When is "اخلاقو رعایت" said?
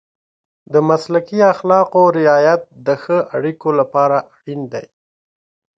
1.53-2.61